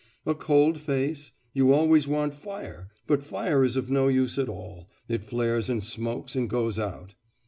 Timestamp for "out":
6.79-7.13